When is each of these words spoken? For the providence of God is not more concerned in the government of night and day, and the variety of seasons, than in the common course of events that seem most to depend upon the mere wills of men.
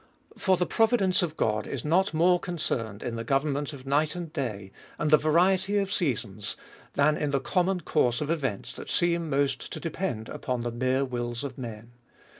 For 0.35 0.57
the 0.57 0.65
providence 0.65 1.21
of 1.21 1.37
God 1.37 1.67
is 1.67 1.85
not 1.85 2.11
more 2.11 2.39
concerned 2.39 3.03
in 3.03 3.17
the 3.17 3.23
government 3.23 3.71
of 3.71 3.85
night 3.85 4.15
and 4.15 4.33
day, 4.33 4.71
and 4.97 5.11
the 5.11 5.15
variety 5.17 5.77
of 5.77 5.93
seasons, 5.93 6.57
than 6.93 7.15
in 7.15 7.29
the 7.29 7.39
common 7.39 7.81
course 7.81 8.19
of 8.19 8.31
events 8.31 8.73
that 8.77 8.89
seem 8.89 9.29
most 9.29 9.71
to 9.71 9.79
depend 9.79 10.27
upon 10.27 10.61
the 10.61 10.71
mere 10.71 11.05
wills 11.05 11.43
of 11.43 11.55
men. 11.59 11.91